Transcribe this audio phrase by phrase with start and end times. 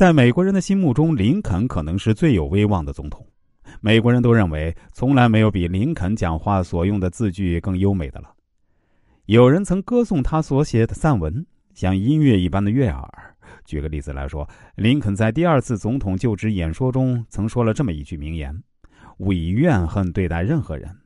[0.00, 3.26] 在美国人的心目中，林肯可能是最有威望的总统。
[3.82, 8.32] 美国人都认为，从来没有比林肯讲话所用的字句更优美的了。
[9.26, 11.44] 有人曾歌颂他所写的散文
[11.74, 13.36] 像音乐一般的悦耳。
[13.66, 18.58] 举个例子来说，林肯在第二次总统就职演说中曾说了这么一句名言
[19.20, 20.96] ：“勿以怨恨对待任何人，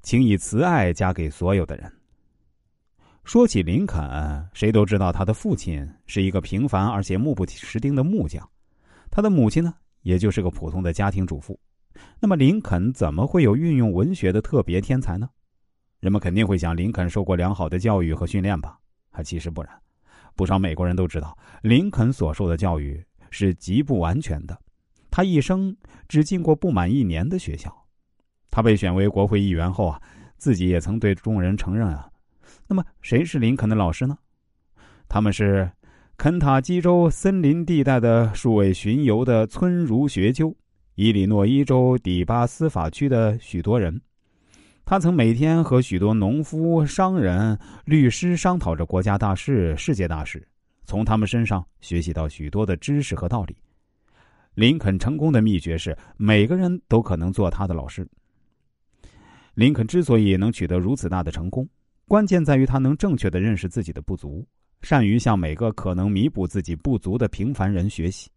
[0.00, 1.92] 请以慈爱加给所有的人。”
[3.28, 8.42] 说起林肯，谁都知道他的父亲是一个平凡而且目不识丁的木匠，
[9.10, 11.60] 他的母亲呢，也就是个普通的家庭主妇。
[12.18, 15.28] 那么，林肯怎么会有运用文学的特别天才呢？
[16.00, 18.78] 人们肯定会想，林肯受过良好的教育和训练吧？
[19.10, 19.70] 啊，其实不然。
[20.34, 24.58] 不少美国人都知道，林肯所受的教育是极不完全的。
[25.10, 25.76] 他一生
[26.08, 27.70] 只进过不满一年的学校。
[28.50, 30.00] 他被选为国会议员后啊，
[30.38, 32.08] 自己也曾对众人承认啊。
[32.66, 34.18] 那么，谁是林肯的老师呢？
[35.08, 35.70] 他们是
[36.16, 40.54] 肯塔基州森林地带的数位巡游的村儒学究，
[40.96, 44.00] 伊利诺伊州底巴司法区的许多人。
[44.84, 50.46] 他曾每天和许多农夫、商人、律师商讨着国家大事、世界大事，
[50.86, 53.54] 从他们身上学习到许多的知识和道理。
[54.54, 58.08] 林肯成功的秘诀是，每个人都可能做他的老师。
[59.54, 61.68] 林肯之所以能取得如此大的成功，
[62.08, 64.44] 关键在于他能正确的认识自己的不足，
[64.80, 68.30] 善于向每个可能弥补自己不足的平凡人学习。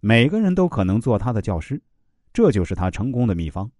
[0.00, 1.78] 每个人都可能做他的教师，
[2.32, 3.70] 这就是他成功的秘方。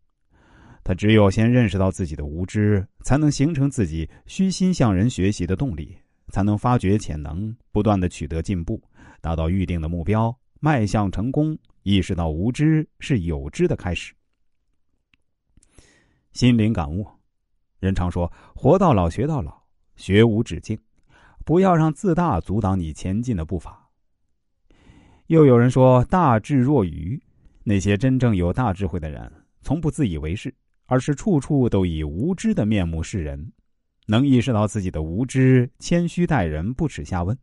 [0.84, 5.96] 他只有先认识到自己的无知，才能形成自己虚心向人学习的动力，
[6.28, 8.78] 才能发掘潜能，不断的取得进步，
[9.22, 11.58] 达到预定的目标，迈向成功。
[11.82, 14.12] 意识到无知是有知的开始。
[16.34, 17.06] 心灵感悟。
[17.78, 19.62] 人常说“活到老，学到老，
[19.96, 20.78] 学无止境”，
[21.44, 23.88] 不要让自大阻挡你前进的步伐。
[25.26, 27.22] 又有人说“大智若愚”，
[27.64, 30.54] 那些真正有大智慧的人，从不自以为是，
[30.86, 33.52] 而是处处都以无知的面目示人，
[34.06, 37.36] 能意识到自己的无知，谦虚待人，不耻下问。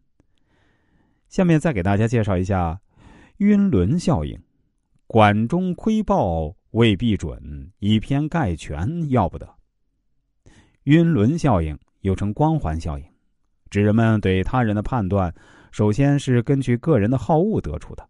[1.29, 2.81] 下面再给大家介绍一下
[3.37, 4.39] 晕轮效应，
[5.07, 9.54] 管中窥豹未必准，以偏概全要不得。
[10.85, 13.03] 晕轮效应又称光环效应，
[13.71, 15.33] 指人们对他人的判断，
[15.71, 18.07] 首先是根据个人的好恶得出的，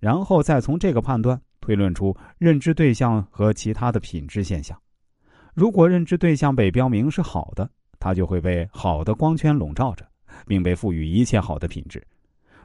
[0.00, 4.74] 然后再从这个判断推论出认知对象和其他的品质现象。
[5.52, 7.68] 如果认知对象被标明是好的，
[8.00, 10.02] 它就会被好的光圈笼罩着，
[10.46, 12.00] 并被赋予一切好的品质；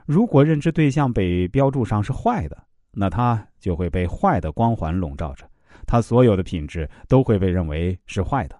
[0.06, 2.58] 如果认知对象被标注上是坏的，
[2.94, 5.46] 那它就会被坏的光环笼罩着，
[5.86, 8.58] 它所有的品质都会被认为是坏的。